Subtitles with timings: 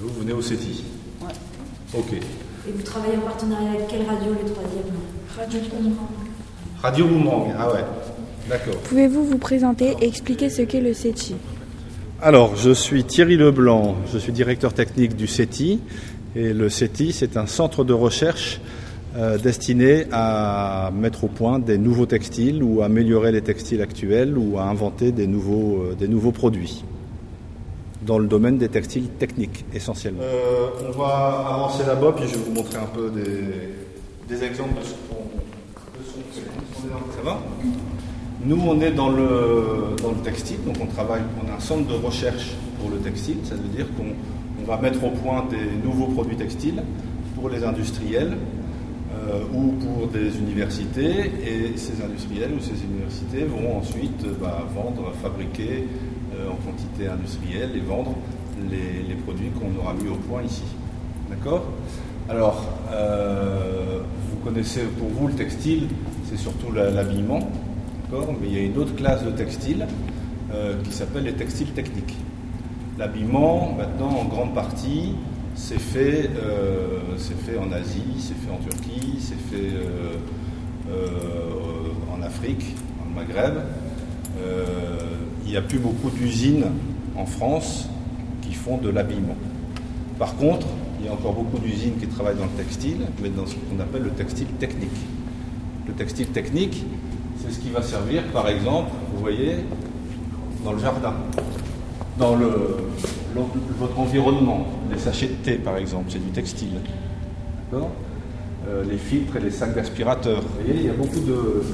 [0.00, 0.82] Et vous venez au CETI
[1.20, 1.28] Ouais.
[1.98, 2.12] Ok.
[2.14, 4.84] Et vous travaillez en partenariat avec quelle radio le troisième
[5.36, 6.08] Radio Boomerang.
[6.82, 7.84] Radio Boomerang, ah ouais.
[8.48, 8.76] D'accord.
[8.84, 11.34] Pouvez-vous vous présenter et expliquer ce qu'est le CETI
[12.22, 15.80] Alors, je suis Thierry Leblanc, je suis directeur technique du CETI.
[16.34, 18.60] Et le CETI, c'est un centre de recherche
[19.16, 24.38] euh, destiné à mettre au point des nouveaux textiles ou à améliorer les textiles actuels
[24.38, 26.84] ou à inventer des nouveaux, euh, des nouveaux produits
[28.02, 30.22] dans le domaine des textiles techniques essentiellement.
[30.22, 34.84] Euh, on va avancer là-bas, puis je vais vous montrer un peu des, exemples de
[34.84, 35.24] ce qu'on
[36.32, 36.46] fait.
[37.22, 37.38] Ça
[38.44, 41.86] Nous, on est dans le, dans le textile, donc on travaille, on a un centre
[41.86, 44.14] de recherche pour le textile, ça veut dire qu'on
[44.62, 46.82] on va mettre au point des nouveaux produits textiles
[47.34, 48.36] pour les industriels
[49.12, 54.64] euh, ou pour des universités, et ces industriels ou ces universités vont ensuite euh, bah,
[54.74, 55.86] vendre, fabriquer
[56.48, 58.14] en quantité industrielle et vendre
[58.70, 60.64] les, produits qu'on aura mis au point ici.
[61.28, 61.64] D'accord?
[62.28, 64.00] Alors, euh,
[64.30, 65.88] vous connaissez pour vous le textile,
[66.28, 67.40] c'est surtout l'habillement,
[68.04, 68.32] d'accord?
[68.40, 69.86] Mais il y a une autre classe de textile
[70.52, 72.16] euh, qui s'appelle les textiles techniques.
[72.98, 75.14] L'habillement, maintenant, en grande partie,
[75.54, 80.16] c'est fait, euh, fait en Asie, c'est fait en Turquie, c'est fait euh,
[80.90, 82.74] euh, en Afrique,
[83.08, 83.54] le Maghreb.
[85.50, 86.66] Il n'y a plus beaucoup d'usines
[87.16, 87.88] en France
[88.40, 89.34] qui font de l'habillement.
[90.16, 90.68] Par contre,
[91.00, 93.80] il y a encore beaucoup d'usines qui travaillent dans le textile, mais dans ce qu'on
[93.80, 94.94] appelle le textile technique.
[95.88, 96.84] Le textile technique,
[97.42, 99.56] c'est ce qui va servir, par exemple, vous voyez,
[100.64, 101.14] dans le jardin,
[102.16, 102.76] dans le,
[103.76, 104.68] votre environnement.
[104.92, 106.78] Les sachets de thé, par exemple, c'est du textile.
[107.72, 107.90] D'accord?
[108.68, 110.42] Euh, Les filtres et les sacs d'aspirateur.
[110.42, 111.64] Vous voyez, il y a beaucoup de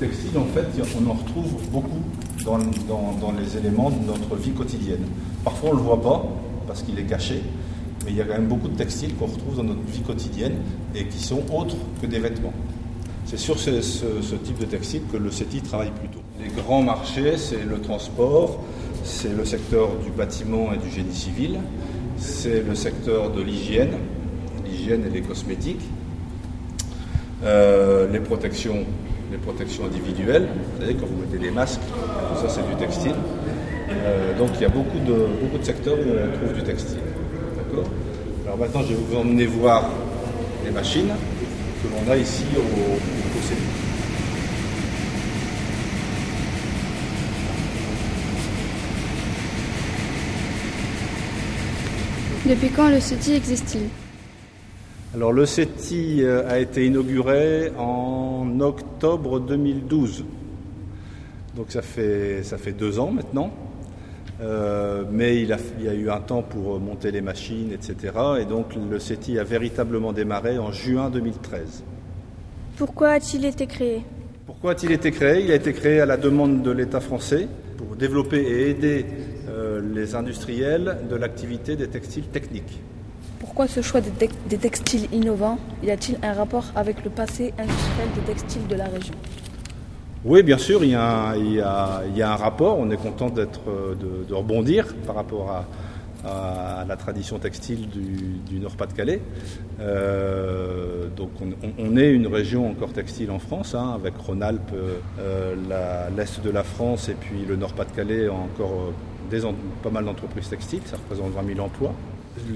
[0.00, 0.66] textiles, en fait,
[1.00, 2.02] on en retrouve beaucoup
[2.44, 5.04] dans, les éléments de notre vie quotidienne.
[5.44, 6.26] Parfois, on ne le voit pas,
[6.66, 7.42] parce qu'il est caché,
[8.04, 10.56] mais il y a quand même beaucoup de textiles qu'on retrouve dans notre vie quotidienne
[10.94, 12.52] et qui sont autres que des vêtements.
[13.26, 16.20] C'est sur ce type de textile que le CETI travaille plutôt.
[16.42, 18.60] Les grands marchés, c'est le transport,
[19.04, 21.60] c'est le secteur du bâtiment et du génie civil,
[22.16, 23.92] c'est le secteur de l'hygiène,
[24.64, 25.84] l'hygiène et les cosmétiques,
[27.44, 28.84] euh, les protections,
[29.30, 30.48] les protections individuelles.
[30.74, 33.14] Vous savez, quand vous mettez des masques, tout ça c'est du textile.
[33.90, 37.00] Euh, donc il y a beaucoup de, beaucoup de secteurs où on trouve du textile.
[37.56, 37.90] D'accord
[38.46, 39.90] Alors maintenant, je vais vous emmener voir
[40.64, 41.08] les machines
[41.82, 42.98] que l'on a ici au, au.
[52.46, 53.99] Depuis quand le CETI existe-t-il?
[55.12, 60.24] Alors le CETI euh, a été inauguré en octobre 2012.
[61.56, 63.52] Donc ça fait, ça fait deux ans maintenant.
[64.40, 68.14] Euh, mais il, a, il y a eu un temps pour monter les machines, etc.
[68.40, 71.82] Et donc le CETI a véritablement démarré en juin 2013.
[72.76, 74.04] Pourquoi a-t-il été créé?
[74.46, 75.42] Pourquoi a-t-il été créé?
[75.44, 79.06] Il a été créé à la demande de l'État français pour développer et aider
[79.48, 82.80] euh, les industriels de l'activité des textiles techniques.
[83.40, 85.58] Pourquoi ce choix des, textiles innovants?
[85.82, 89.14] Y a-t-il un rapport avec le passé industriel des textiles de la région?
[90.26, 92.78] Oui, bien sûr, il y, a un, rapport.
[92.78, 93.48] On est content de,
[94.30, 95.64] rebondir par rapport
[96.22, 99.22] à, la tradition textile du, Nord-Pas-de-Calais.
[99.80, 101.30] Euh, donc,
[101.78, 104.74] on, est une région encore textile en France, hein, avec Rhône-Alpes,
[105.18, 105.54] euh,
[106.14, 108.92] l'est de la France et puis le Nord-Pas-de-Calais, encore
[109.32, 109.52] euh,
[109.82, 110.82] pas mal d'entreprises textiles.
[110.84, 111.94] Ça représente 20 000 emplois.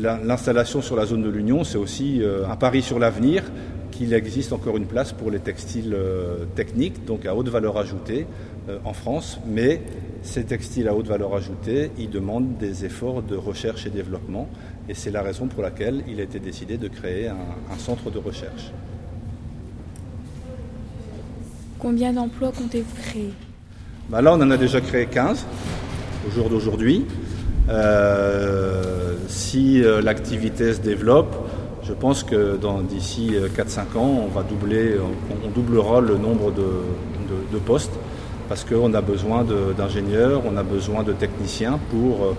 [0.00, 3.44] La- L'installation sur la zone de l'Union, c'est aussi euh, un pari sur l'avenir
[3.90, 8.26] qu'il existe encore une place pour les textiles euh, techniques, donc à haute valeur ajoutée
[8.68, 9.82] euh, en France, mais
[10.22, 14.48] ces textiles à haute valeur ajoutée, ils demandent des efforts de recherche et développement,
[14.88, 17.36] et c'est la raison pour laquelle il a été décidé de créer un,
[17.72, 18.72] un centre de recherche.
[21.78, 23.30] Combien d'emplois comptez-vous créer?
[24.08, 25.46] Bah là, on en a déjà créé 15
[26.26, 27.06] au jour d'aujourd'hui.
[27.70, 31.34] Euh, si euh, l'activité se développe,
[31.84, 32.58] je pense que
[32.88, 37.58] d'ici euh, 4-5 ans, on va doubler, on, on doublera le nombre de, de- de
[37.58, 37.92] postes
[38.48, 39.44] parce qu'on a besoin
[39.76, 42.34] d'ingénieurs, on a besoin de techniciens pour euh,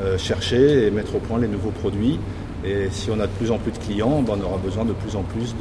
[0.00, 2.18] euh, chercher et mettre au point les nouveaux produits.
[2.64, 4.92] Et si on a de plus en plus de clients, ben, on aura besoin de
[4.92, 5.54] plus en plus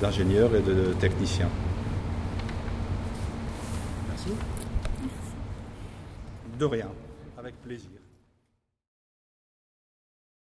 [0.00, 1.48] d'ingénieurs et de techniciens.
[4.08, 4.30] Merci.
[6.58, 6.88] De rien,
[7.38, 7.90] avec plaisir.